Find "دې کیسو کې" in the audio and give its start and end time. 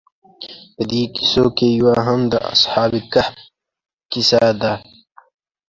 0.91-1.67